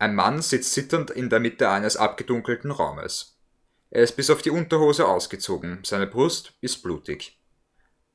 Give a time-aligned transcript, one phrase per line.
[0.00, 3.36] Ein Mann sitzt zitternd in der Mitte eines abgedunkelten Raumes.
[3.90, 7.42] Er ist bis auf die Unterhose ausgezogen, seine Brust ist blutig.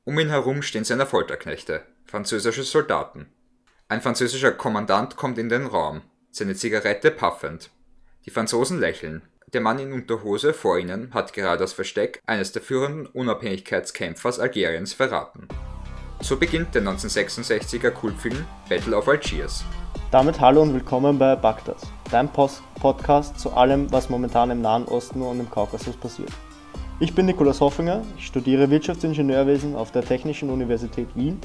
[0.04, 3.32] Um ihn herum stehen seine Folterknechte, französische Soldaten.
[3.88, 6.00] Ein französischer Kommandant kommt in den Raum,
[6.30, 7.70] seine Zigarette paffend.
[8.24, 9.20] Die Franzosen lächeln.
[9.52, 14.94] Der Mann in Unterhose vor ihnen hat gerade das Versteck eines der führenden Unabhängigkeitskämpfers Algeriens
[14.94, 15.48] verraten.
[16.24, 19.62] So beginnt der 1966er Kultfilm Battle of Algiers.
[20.10, 21.76] Damit hallo und willkommen bei Bagdad,
[22.10, 26.30] dein Post Podcast zu allem, was momentan im Nahen Osten und im Kaukasus passiert.
[26.98, 31.38] Ich bin Nikolaus Hoffinger, ich studiere Wirtschaftsingenieurwesen auf der Technischen Universität Wien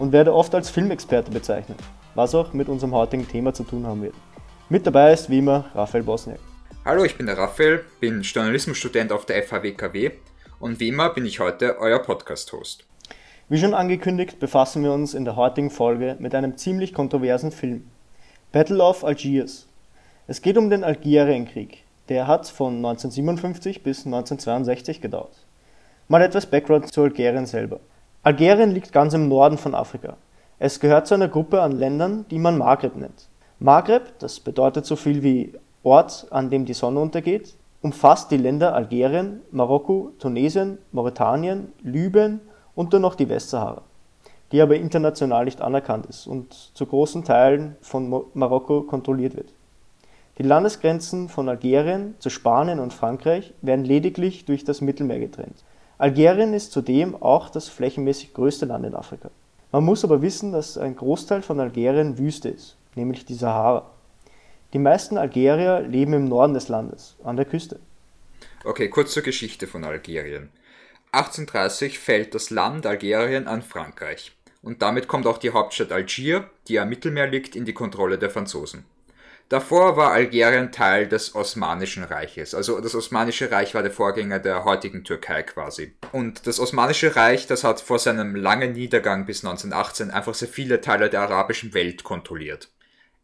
[0.00, 1.78] und werde oft als Filmexperte bezeichnet,
[2.16, 4.16] was auch mit unserem heutigen Thema zu tun haben wird.
[4.68, 6.40] Mit dabei ist wie immer Raphael Bosniak.
[6.84, 10.10] Hallo, ich bin der Raphael, bin Journalismusstudent auf der FHWKW
[10.58, 12.86] und wie immer bin ich heute euer Podcast-Host.
[13.48, 17.84] Wie schon angekündigt, befassen wir uns in der heutigen Folge mit einem ziemlich kontroversen Film.
[18.50, 19.68] Battle of Algiers.
[20.26, 21.84] Es geht um den Algerienkrieg.
[22.08, 25.30] Der hat von 1957 bis 1962 gedauert.
[26.08, 27.78] Mal etwas Background zu Algerien selber.
[28.24, 30.16] Algerien liegt ganz im Norden von Afrika.
[30.58, 33.28] Es gehört zu einer Gruppe an Ländern, die man Maghreb nennt.
[33.60, 35.52] Maghreb, das bedeutet so viel wie
[35.84, 42.40] Ort, an dem die Sonne untergeht, umfasst die Länder Algerien, Marokko, Tunesien, Mauretanien, Libyen
[42.76, 43.82] und dann noch die Westsahara,
[44.52, 49.52] die aber international nicht anerkannt ist und zu großen Teilen von Marokko kontrolliert wird.
[50.38, 55.64] Die Landesgrenzen von Algerien zu Spanien und Frankreich werden lediglich durch das Mittelmeer getrennt.
[55.98, 59.30] Algerien ist zudem auch das flächenmäßig größte Land in Afrika.
[59.72, 63.90] Man muss aber wissen, dass ein Großteil von Algerien Wüste ist, nämlich die Sahara.
[64.74, 67.80] Die meisten Algerier leben im Norden des Landes, an der Küste.
[68.64, 70.50] Okay, kurz zur Geschichte von Algerien.
[71.16, 76.78] 1830 fällt das Land Algerien an Frankreich und damit kommt auch die Hauptstadt Algier, die
[76.78, 78.84] am Mittelmeer liegt, in die Kontrolle der Franzosen.
[79.48, 82.52] Davor war Algerien Teil des Osmanischen Reiches.
[82.52, 85.94] Also das Osmanische Reich war der Vorgänger der heutigen Türkei quasi.
[86.12, 90.80] Und das Osmanische Reich, das hat vor seinem langen Niedergang bis 1918 einfach sehr viele
[90.80, 92.68] Teile der arabischen Welt kontrolliert.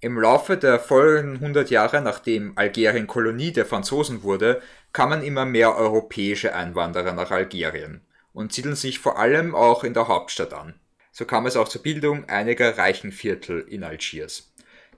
[0.04, 4.60] Im Laufe der folgenden 100 Jahre, nachdem Algerien Kolonie der Franzosen wurde,
[4.92, 8.00] kamen immer mehr europäische Einwanderer nach Algerien
[8.32, 10.74] und siedeln sich vor allem auch in der Hauptstadt an.
[11.12, 14.52] So kam es auch zur Bildung einiger reichen Viertel in Algiers.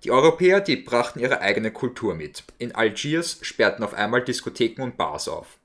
[0.05, 2.43] Die Europäer, die brachten ihre eigene Kultur mit.
[2.57, 5.59] In Algiers sperrten auf einmal Diskotheken und Bars auf.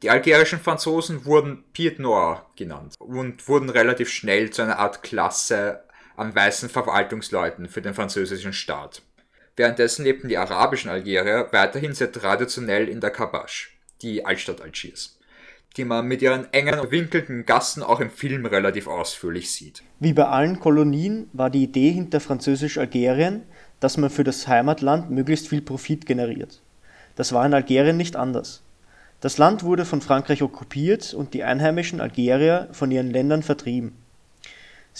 [0.00, 5.84] Die algerischen Franzosen wurden Pied Noir genannt und wurden relativ schnell zu einer Art Klasse
[6.18, 9.02] an weißen Verwaltungsleuten für den französischen Staat.
[9.56, 15.18] Währenddessen lebten die arabischen Algerier weiterhin sehr traditionell in der Kabash, die Altstadt Algiers,
[15.76, 19.82] die man mit ihren engen und winkelnden Gassen auch im Film relativ ausführlich sieht.
[19.98, 23.42] Wie bei allen Kolonien war die Idee hinter Französisch-Algerien,
[23.80, 26.62] dass man für das Heimatland möglichst viel Profit generiert.
[27.16, 28.62] Das war in Algerien nicht anders.
[29.20, 33.96] Das Land wurde von Frankreich okkupiert und die einheimischen Algerier von ihren Ländern vertrieben.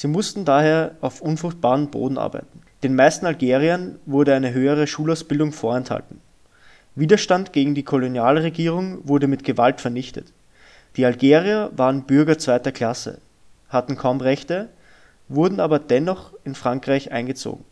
[0.01, 2.61] Sie mussten daher auf unfruchtbaren Boden arbeiten.
[2.85, 6.21] Den meisten Algeriern wurde eine höhere Schulausbildung vorenthalten.
[6.95, 10.33] Widerstand gegen die Kolonialregierung wurde mit Gewalt vernichtet.
[10.97, 13.19] Die Algerier waren Bürger zweiter Klasse,
[13.71, 14.69] hatten kaum Rechte,
[15.27, 17.65] wurden aber dennoch in Frankreich eingezogen.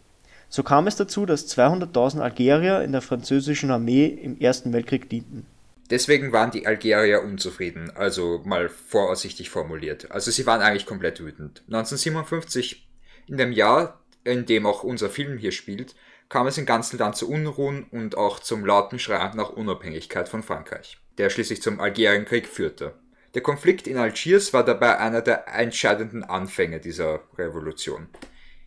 [0.48, 5.46] So kam es dazu, dass 200.000 Algerier in der französischen Armee im Ersten Weltkrieg dienten
[5.90, 10.10] Deswegen waren die Algerier unzufrieden, also mal voraussichtlich formuliert.
[10.10, 11.62] Also sie waren eigentlich komplett wütend.
[11.66, 12.88] 1957,
[13.28, 15.94] in dem Jahr, in dem auch unser Film hier spielt,
[16.28, 20.42] kam es im ganzen Land zu Unruhen und auch zum lauten Schrei nach Unabhängigkeit von
[20.42, 22.94] Frankreich, der schließlich zum Algerienkrieg führte.
[23.34, 28.08] Der Konflikt in Algiers war dabei einer der entscheidenden Anfänge dieser Revolution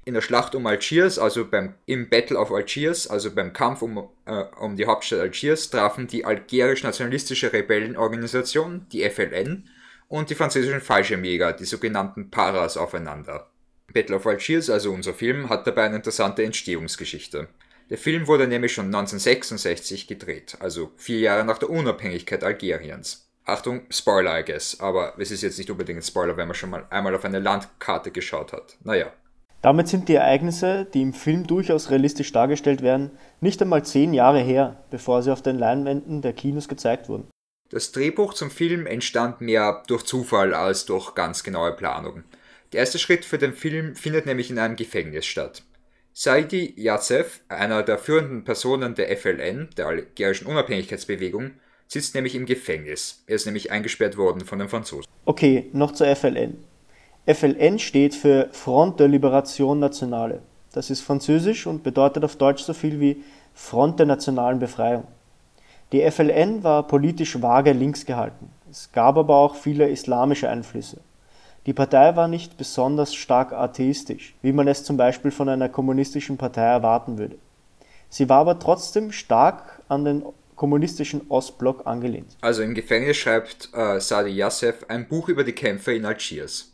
[0.10, 4.10] in der Schlacht um Algiers, also beim, im Battle of Algiers, also beim Kampf um,
[4.26, 9.70] äh, um die Hauptstadt Algiers, trafen die algerisch-nationalistische Rebellenorganisation, die FLN,
[10.08, 13.52] und die französischen Fallschirmjäger, die sogenannten Paras, aufeinander.
[13.94, 17.48] Battle of Algiers, also unser Film, hat dabei eine interessante Entstehungsgeschichte.
[17.92, 23.30] Der Film wurde nämlich schon 1966 gedreht, also vier Jahre nach der Unabhängigkeit Algeriens.
[23.46, 26.72] Achtung, Spoiler, I guess, aber es ist jetzt nicht unbedingt ein Spoiler, wenn man schon
[26.72, 28.78] mal einmal auf eine Landkarte geschaut hat.
[28.84, 29.14] Naja.
[29.62, 33.12] Damit sind die Ereignisse, die im Film durchaus realistisch dargestellt werden,
[33.42, 37.28] nicht einmal zehn Jahre her, bevor sie auf den Leinwänden der Kinos gezeigt wurden.
[37.70, 42.24] Das Drehbuch zum Film entstand mehr durch Zufall als durch ganz genaue Planung.
[42.72, 45.64] Der erste Schritt für den Film findet nämlich in einem Gefängnis statt.
[46.14, 51.52] Saidi Yazef, einer der führenden Personen der FLN, der algerischen Unabhängigkeitsbewegung,
[51.88, 53.24] sitzt nämlich im Gefängnis.
[53.28, 55.06] Er ist nämlich eingesperrt worden von den Franzosen.
[55.26, 56.58] Okay, noch zur FLN.
[57.26, 60.42] FLN steht für Front de Libération Nationale.
[60.74, 63.24] Das ist französisch und bedeutet auf Deutsch so viel wie
[63.54, 65.04] Front der nationalen Befreiung.
[65.92, 70.98] Die FLN war politisch vage links gehalten, es gab aber auch viele islamische Einflüsse.
[71.66, 76.38] Die Partei war nicht besonders stark atheistisch, wie man es zum Beispiel von einer kommunistischen
[76.38, 77.38] Partei erwarten würde.
[78.10, 80.24] Sie war aber trotzdem stark an den
[80.56, 82.38] kommunistischen Ostblock angelehnt.
[82.42, 86.69] Also im Gefängnis schreibt äh, Sadi Yassef ein Buch über die Kämpfe in Algiers.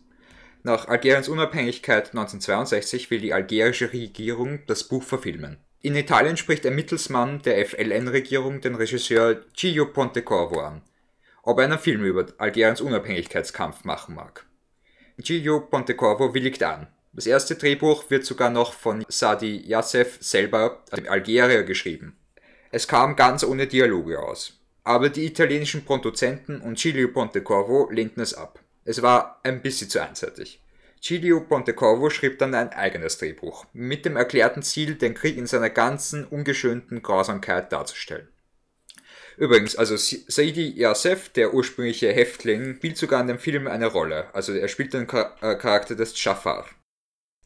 [0.65, 5.57] Nach Algeriens Unabhängigkeit 1962 will die algerische Regierung das Buch verfilmen.
[5.83, 10.81] In Italien spricht ein Mittelsmann der FLN-Regierung den Regisseur Gillo Pontecorvo an,
[11.43, 14.47] ob er einen Film über Algeriens Unabhängigkeitskampf machen mag.
[15.19, 16.87] Gillo Pontecorvo willigt an.
[17.13, 22.17] Das erste Drehbuch wird sogar noch von Sadi Yassef selber, dem Algerier, geschrieben.
[22.71, 24.59] Es kam ganz ohne Dialoge aus.
[24.83, 28.64] Aber die italienischen Produzenten und Giulio Pontecorvo lehnten es ab.
[28.85, 30.61] Es war ein bisschen zu einseitig.
[31.01, 35.69] Giulio Pontecorvo schrieb dann ein eigenes Drehbuch, mit dem erklärten Ziel, den Krieg in seiner
[35.69, 38.27] ganzen ungeschönten Grausamkeit darzustellen.
[39.37, 44.33] Übrigens, also Saidi Yasef, der ursprüngliche Häftling, spielt sogar in dem Film eine Rolle.
[44.33, 46.65] Also er spielt den äh, Charakter des Jafar.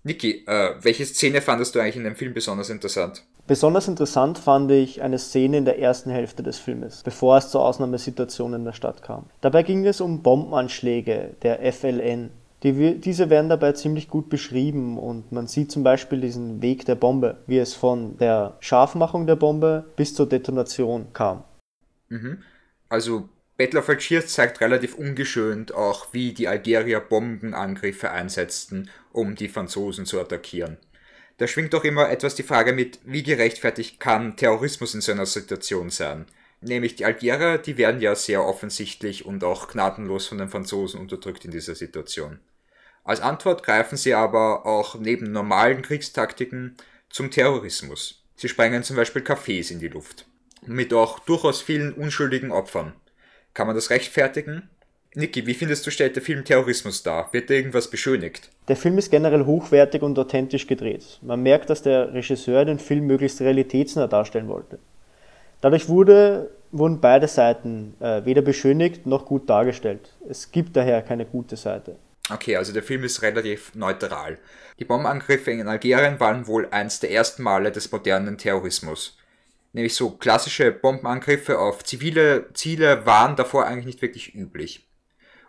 [0.03, 3.23] Niki, äh, welche Szene fandest du eigentlich in dem Film besonders interessant?
[3.47, 7.65] Besonders interessant fand ich eine Szene in der ersten Hälfte des Filmes, bevor es zur
[7.65, 9.25] Ausnahmesituation in der Stadt kam.
[9.41, 12.29] Dabei ging es um Bombenanschläge der FLN.
[12.61, 16.95] Die, diese werden dabei ziemlich gut beschrieben und man sieht zum Beispiel diesen Weg der
[16.95, 21.43] Bombe, wie es von der Scharfmachung der Bombe bis zur Detonation kam.
[22.09, 22.43] Mhm.
[22.89, 23.29] Also
[23.59, 30.06] Battle of Algiers zeigt relativ ungeschönt auch, wie die Algerier Bombenangriffe einsetzten, um die Franzosen
[30.06, 30.77] zu attackieren.
[31.39, 35.25] Da schwingt doch immer etwas die Frage mit, wie gerechtfertigt kann Terrorismus in so einer
[35.25, 36.25] Situation sein?
[36.61, 41.44] Nämlich die Algerier, die werden ja sehr offensichtlich und auch gnadenlos von den Franzosen unterdrückt
[41.44, 42.39] in dieser Situation.
[43.03, 46.77] Als Antwort greifen sie aber auch neben normalen Kriegstaktiken
[47.09, 48.23] zum Terrorismus.
[48.38, 50.27] Sie sprengen zum Beispiel Cafés in die Luft
[50.65, 52.94] mit auch durchaus vielen unschuldigen Opfern.
[53.53, 54.69] Kann man das rechtfertigen?
[55.15, 57.29] Niki, wie findest du, stellt der Film Terrorismus dar?
[57.33, 58.51] Wird da irgendwas beschönigt?
[58.67, 61.17] Der Film ist generell hochwertig und authentisch gedreht.
[61.23, 64.77] Man merkt, dass der Regisseur den Film möglichst realitätsnah darstellen wollte.
[65.61, 70.13] Dadurch wurde, wurden beide Seiten äh, weder beschönigt noch gut dargestellt.
[70.29, 71.95] Es gibt daher keine gute Seite.
[72.31, 74.37] Okay, also der Film ist relativ neutral.
[74.77, 79.19] Die Bombenangriffe in Algerien waren wohl eins der ersten Male des modernen Terrorismus
[79.74, 84.88] nämlich so klassische Bombenangriffe auf zivile Ziele waren davor eigentlich nicht wirklich üblich.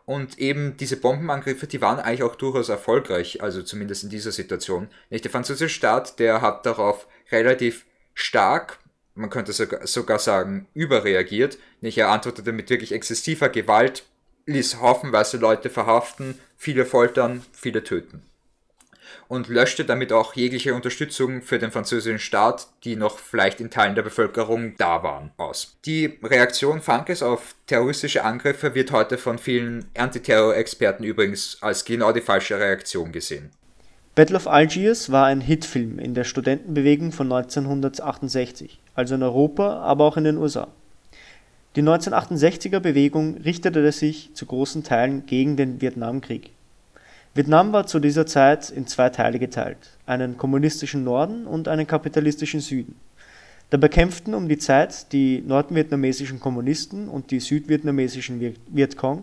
[0.04, 4.88] Und eben diese Bombenangriffe, die waren eigentlich auch durchaus erfolgreich, also zumindest in dieser Situation.
[5.08, 8.78] Nicht der französische Staat, der hat darauf relativ stark,
[9.14, 11.58] man könnte sogar sagen, überreagiert.
[11.80, 14.04] Nicht, er antwortete mit wirklich exzessiver Gewalt,
[14.46, 18.29] ließ haufenweise Leute verhaften, viele foltern, viele töten
[19.28, 23.94] und löschte damit auch jegliche Unterstützung für den französischen Staat, die noch vielleicht in Teilen
[23.94, 25.76] der Bevölkerung da waren, aus.
[25.84, 32.20] Die Reaktion Frankreichs auf terroristische Angriffe wird heute von vielen Antiterror-Experten übrigens als genau die
[32.20, 33.50] falsche Reaktion gesehen.
[34.14, 40.04] Battle of Algiers war ein Hitfilm in der Studentenbewegung von 1968, also in Europa, aber
[40.04, 40.68] auch in den USA.
[41.76, 46.50] Die 1968er Bewegung richtete sich zu großen Teilen gegen den Vietnamkrieg.
[47.32, 52.58] Vietnam war zu dieser Zeit in zwei Teile geteilt, einen kommunistischen Norden und einen kapitalistischen
[52.58, 52.96] Süden.
[53.70, 59.22] Dabei kämpften um die Zeit die nordvietnamesischen Kommunisten und die südvietnamesischen Vietcong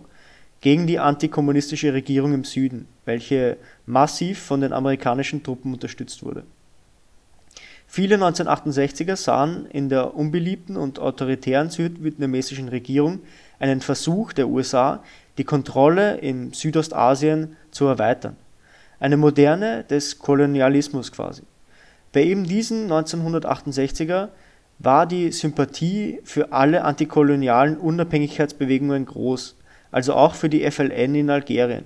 [0.61, 6.43] gegen die antikommunistische Regierung im Süden, welche massiv von den amerikanischen Truppen unterstützt wurde.
[7.87, 13.19] Viele 1968er sahen in der unbeliebten und autoritären südvietnamesischen Regierung
[13.59, 15.03] einen Versuch der USA,
[15.37, 18.35] die Kontrolle in Südostasien zu erweitern.
[18.99, 21.43] Eine Moderne des Kolonialismus quasi.
[22.11, 24.29] Bei eben diesen 1968er
[24.79, 29.55] war die Sympathie für alle antikolonialen Unabhängigkeitsbewegungen groß,
[29.91, 31.85] also auch für die FLN in Algerien.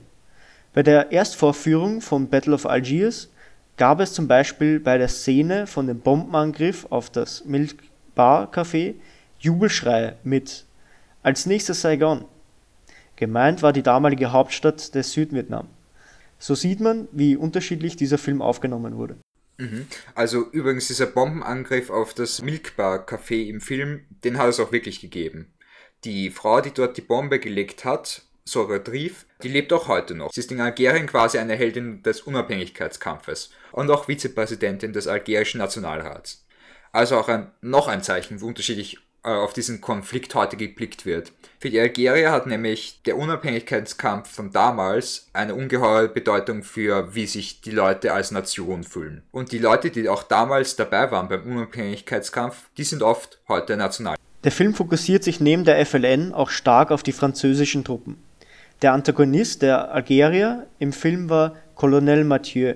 [0.73, 3.29] Bei der Erstvorführung von Battle of Algiers
[3.81, 7.77] gab es zum Beispiel bei der Szene von dem Bombenangriff auf das Milk
[8.13, 8.93] Bar Café
[9.39, 10.67] Jubelschreie mit
[11.23, 12.25] Als nächstes Saigon.
[13.15, 15.67] Gemeint war die damalige Hauptstadt des Südvietnam.
[16.37, 19.17] So sieht man, wie unterschiedlich dieser Film aufgenommen wurde.
[19.57, 19.87] Mhm.
[20.13, 24.99] Also übrigens dieser Bombenangriff auf das Milkbar Café im Film, den hat es auch wirklich
[24.99, 25.51] gegeben.
[26.03, 30.33] Die Frau, die dort die Bombe gelegt hat, Sora Drief, die lebt auch heute noch.
[30.33, 36.45] Sie ist in Algerien quasi eine Heldin des Unabhängigkeitskampfes und auch Vizepräsidentin des algerischen Nationalrats.
[36.91, 41.31] Also auch ein, noch ein Zeichen, wie unterschiedlich äh, auf diesen Konflikt heute geblickt wird.
[41.59, 47.61] Für die Algerier hat nämlich der Unabhängigkeitskampf von damals eine ungeheure Bedeutung für, wie sich
[47.61, 49.23] die Leute als Nation fühlen.
[49.31, 54.17] Und die Leute, die auch damals dabei waren beim Unabhängigkeitskampf, die sind oft heute national.
[54.43, 58.21] Der Film fokussiert sich neben der FLN auch stark auf die französischen Truppen.
[58.81, 62.73] Der Antagonist, der Algerier, im Film war Colonel Mathieu.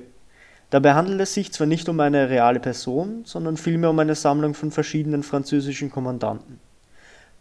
[0.69, 4.53] Dabei handelt es sich zwar nicht um eine reale Person, sondern vielmehr um eine Sammlung
[4.53, 6.59] von verschiedenen französischen Kommandanten.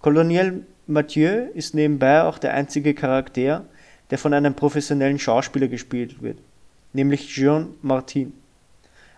[0.01, 3.67] Colonel Mathieu ist nebenbei auch der einzige Charakter,
[4.09, 6.39] der von einem professionellen Schauspieler gespielt wird,
[6.95, 8.33] nämlich Jean Martin.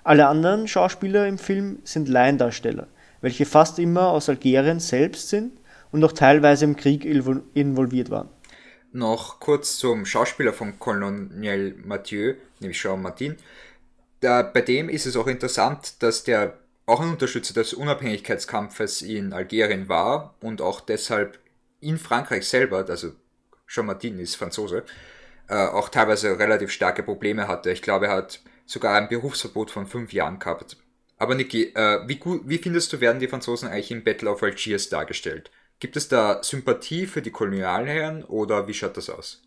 [0.02, 2.88] Alle anderen Schauspieler im Film sind Laiendarsteller,
[3.20, 5.52] welche fast immer aus Algerien selbst sind
[5.92, 8.28] und auch teilweise im Krieg involviert waren.
[8.96, 13.36] Noch kurz zum Schauspieler von Colonel Mathieu, nämlich Jean Martin.
[14.20, 19.34] Da, bei dem ist es auch interessant, dass der auch ein Unterstützer des Unabhängigkeitskampfes in
[19.34, 21.38] Algerien war und auch deshalb
[21.78, 23.12] in Frankreich selber, also
[23.68, 24.82] Jean Martin ist Franzose,
[25.50, 27.70] äh, auch teilweise relativ starke Probleme hatte.
[27.70, 30.78] Ich glaube, er hat sogar ein Berufsverbot von fünf Jahren gehabt.
[31.18, 34.88] Aber Niki, äh, wie, wie findest du, werden die Franzosen eigentlich im Battle of Algiers
[34.88, 35.50] dargestellt?
[35.78, 39.42] Gibt es da Sympathie für die Kolonialherren oder wie schaut das aus?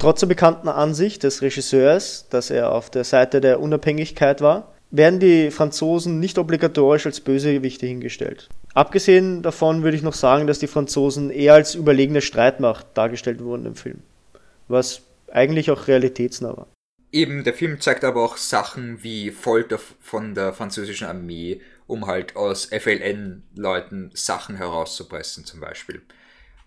[0.00, 5.20] Trotz der bekannten Ansicht des Regisseurs, dass er auf der Seite der Unabhängigkeit war, werden
[5.20, 8.48] die Franzosen nicht obligatorisch als Bösewichte hingestellt.
[8.74, 13.66] Abgesehen davon würde ich noch sagen, dass die Franzosen eher als überlegene Streitmacht dargestellt wurden
[13.66, 14.02] im Film,
[14.66, 16.66] was eigentlich auch realitätsnah war.
[17.12, 22.36] Eben, der Film zeigt aber auch Sachen wie Folter von der französischen Armee, um halt
[22.36, 26.02] aus FLN-Leuten Sachen herauszupressen zum Beispiel.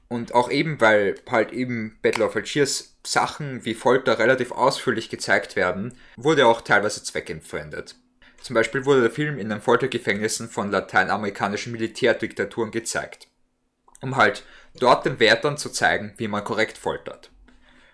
[0.09, 5.55] Und auch eben, weil halt eben Battle of Algiers Sachen wie Folter relativ ausführlich gezeigt
[5.55, 7.95] werden, wurde auch teilweise zweckentfremdet.
[8.41, 13.27] Zum Beispiel wurde der Film in den Foltergefängnissen von lateinamerikanischen Militärdiktaturen gezeigt,
[14.01, 14.43] um halt
[14.75, 17.31] dort den Wärtern zu zeigen, wie man korrekt foltert.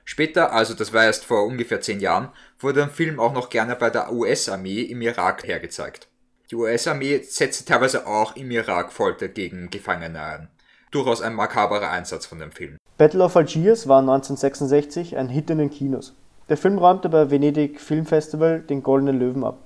[0.06, 2.30] Später, also das war erst vor ungefähr zehn Jahren,
[2.60, 6.08] wurde der Film auch noch gerne bei der US-Armee im Irak hergezeigt.
[6.50, 10.48] Die US-Armee setzte teilweise auch im Irak Folter gegen Gefangene ein.
[10.92, 12.78] Durchaus ein makaberer Einsatz von dem Film.
[12.98, 16.14] Battle of Algiers war 1966 ein Hit in den Kinos.
[16.48, 19.58] Der Film räumte bei Venedig Film Festival den Goldenen Löwen ab.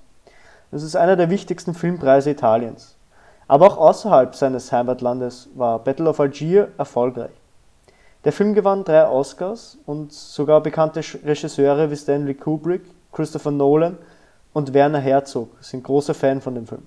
[0.71, 2.95] Das ist einer der wichtigsten Filmpreise Italiens.
[3.47, 7.29] Aber auch außerhalb seines Heimatlandes war Battle of Algiers erfolgreich.
[8.25, 13.99] Der Film gewann drei Oscars und sogar bekannte Regisseure wie Stanley Kubrick, Christopher Nolan
[14.53, 16.85] und Werner Herzog sind große Fan von dem Film.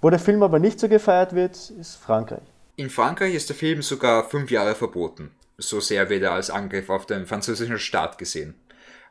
[0.00, 2.42] Wo der Film aber nicht so gefeiert wird, ist Frankreich.
[2.76, 5.30] In Frankreich ist der Film sogar fünf Jahre verboten.
[5.58, 8.54] So sehr wird er als Angriff auf den französischen Staat gesehen.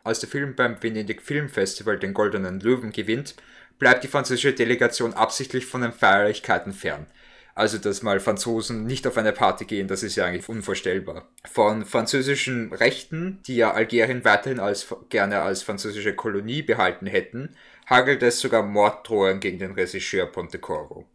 [0.04, 3.36] Als der Film beim Venedig Film Festival den Goldenen Löwen gewinnt,
[3.80, 7.08] bleibt die französische Delegation absichtlich von den Feierlichkeiten fern.
[7.58, 11.30] Also, dass mal Franzosen nicht auf eine Party gehen, das ist ja eigentlich unvorstellbar.
[11.50, 17.56] Von französischen Rechten, die ja Algerien weiterhin als, gerne als französische Kolonie behalten hätten,
[17.90, 21.06] hagelt es sogar Morddrohungen gegen den Regisseur Pontecorvo.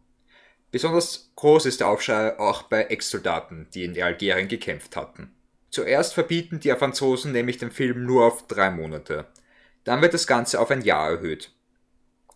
[0.71, 5.35] Besonders groß ist der Aufschrei auch bei Ex-Soldaten, die in Algerien gekämpft hatten.
[5.69, 9.27] Zuerst verbieten die Franzosen nämlich den Film nur auf drei Monate.
[9.83, 11.51] Dann wird das Ganze auf ein Jahr erhöht.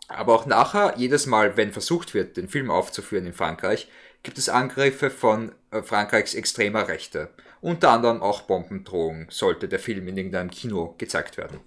[0.07, 3.89] Aber auch nachher, jedes Mal, wenn versucht wird, den Film aufzuführen in Frankreich,
[4.24, 7.29] gibt es Angriffe von äh, Frankreichs extremer Rechte.
[7.62, 11.59] Unter anderem auch Bombendrohungen, sollte der Film in irgendeinem Kino gezeigt werden.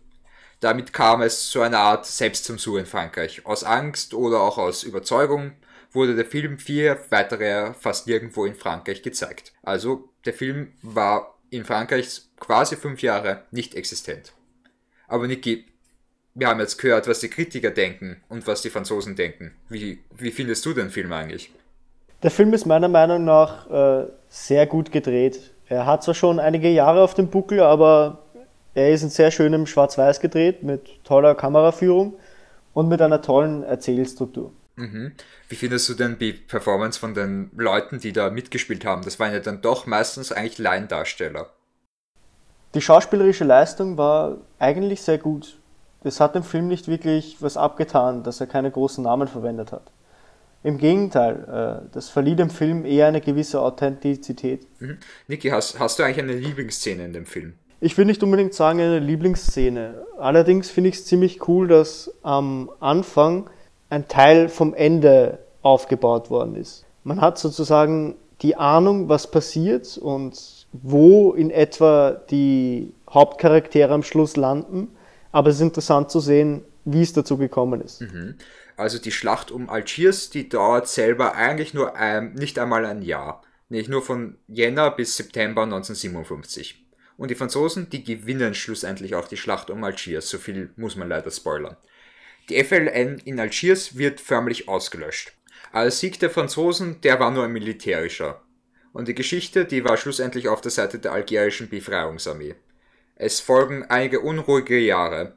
[0.60, 3.46] Damit kam es zu einer Art Selbstzensur in Frankreich.
[3.46, 5.52] Aus Angst oder auch aus Überzeugung
[5.92, 9.52] wurde der Film vier weitere fast nirgendwo in Frankreich gezeigt.
[9.62, 14.32] Also der Film war in Frankreich quasi fünf Jahre nicht existent.
[15.06, 15.66] Aber Niki,
[16.38, 19.52] wir haben jetzt gehört, was die Kritiker denken und was die Franzosen denken.
[19.68, 21.50] Wie, wie findest du den Film eigentlich?
[22.22, 25.52] Der Film ist meiner Meinung nach äh, sehr gut gedreht.
[25.68, 28.18] Er hat zwar schon einige Jahre auf dem Buckel, aber
[28.74, 32.14] er ist in sehr schönem Schwarz-Weiß gedreht, mit toller Kameraführung
[32.72, 34.52] und mit einer tollen Erzählstruktur.
[34.76, 35.12] Mhm.
[35.48, 39.02] Wie findest du denn die Performance von den Leuten, die da mitgespielt haben?
[39.02, 41.50] Das waren ja dann doch meistens eigentlich Laiendarsteller.
[42.74, 45.57] Die schauspielerische Leistung war eigentlich sehr gut
[46.04, 49.90] es hat dem Film nicht wirklich was abgetan, dass er keine großen Namen verwendet hat.
[50.62, 54.66] Im Gegenteil, äh, das verlieh dem Film eher eine gewisse Authentizität.
[54.80, 54.98] Mhm.
[55.28, 57.54] Niki, hast, hast du eigentlich eine Lieblingsszene in dem Film?
[57.80, 60.04] Ich will nicht unbedingt sagen eine Lieblingsszene.
[60.18, 63.48] Allerdings finde ich es ziemlich cool, dass am Anfang
[63.88, 66.84] ein Teil vom Ende aufgebaut worden ist.
[67.04, 74.36] Man hat sozusagen die Ahnung, was passiert und wo in etwa die Hauptcharaktere am Schluss
[74.36, 74.88] landen
[75.32, 78.00] aber es ist interessant zu sehen, wie es dazu gekommen ist.
[78.00, 78.36] Mhm.
[78.76, 83.42] Also die Schlacht um Algiers, die dauert selber eigentlich nur ein, nicht einmal ein Jahr.
[83.68, 86.86] Nicht nur von Jänner bis September 1957.
[87.16, 90.30] Und die Franzosen, die gewinnen schlussendlich auch die Schlacht um Algiers.
[90.30, 91.76] So viel muss man leider spoilern.
[92.48, 95.32] Die FLN in Algiers wird förmlich ausgelöscht.
[95.72, 98.40] Aber Sieg der Franzosen, der war nur ein militärischer.
[98.92, 102.54] Und die Geschichte, die war schlussendlich auf der Seite der algerischen Befreiungsarmee.
[103.20, 105.32] Es folgen einige unruhige Jahre.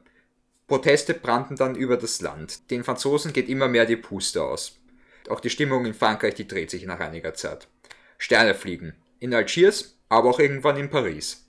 [0.68, 2.70] Proteste brannten dann über das Land.
[2.70, 4.78] Den Franzosen geht immer mehr die Puste aus.
[5.28, 7.66] Auch die Stimmung in Frankreich, die dreht sich nach einiger Zeit.
[8.18, 8.94] Sterne fliegen.
[9.18, 11.44] In Algiers, aber auch irgendwann in Paris.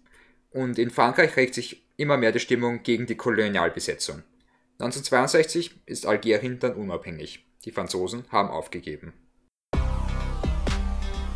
[0.49, 4.23] Und in Frankreich regt sich immer mehr die Stimmung gegen die Kolonialbesetzung.
[4.79, 7.45] 1962 ist Algerien dann unabhängig.
[7.63, 9.13] Die Franzosen haben aufgegeben.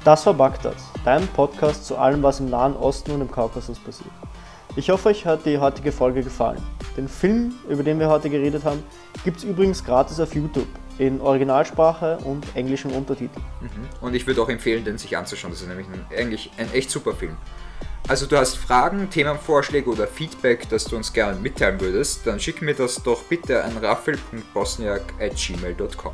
[0.03, 4.09] Das war Bagdad, dein Podcast zu allem, was im Nahen Osten und im Kaukasus passiert.
[4.77, 6.61] Ich hoffe, euch hat die heutige Folge gefallen.
[6.95, 8.83] Den Film, über den wir heute geredet haben,
[9.25, 10.67] gibt es übrigens gratis auf YouTube
[10.99, 13.43] in Originalsprache und englischen Untertiteln.
[13.59, 13.87] Mhm.
[14.01, 15.51] Und ich würde auch empfehlen, den sich anzuschauen.
[15.51, 17.35] Das ist nämlich ein, eigentlich ein echt super Film.
[18.07, 22.61] Also du hast Fragen, Themenvorschläge oder Feedback, das du uns gerne mitteilen würdest, dann schick
[22.61, 26.13] mir das doch bitte an raffel.bosniak.gmail.com.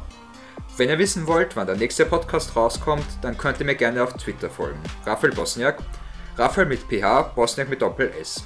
[0.77, 4.13] Wenn ihr wissen wollt, wann der nächste Podcast rauskommt, dann könnt ihr mir gerne auf
[4.13, 4.79] Twitter folgen.
[5.05, 5.79] Raffel Bosniak,
[6.38, 8.44] Raffel mit PH, Bosniak mit Doppel S.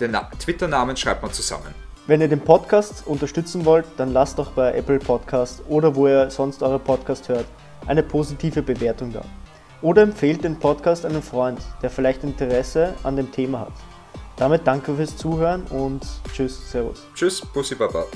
[0.00, 1.74] Den Twitter-Namen schreibt man zusammen.
[2.06, 6.30] Wenn ihr den Podcast unterstützen wollt, dann lasst doch bei Apple Podcast oder wo ihr
[6.30, 7.44] sonst eure Podcast hört,
[7.86, 9.22] eine positive Bewertung da.
[9.82, 13.72] Oder empfehlt den Podcast einem Freund, der vielleicht Interesse an dem Thema hat.
[14.36, 17.06] Damit danke fürs Zuhören und tschüss, servus.
[17.14, 18.06] Tschüss, Bussi Baba.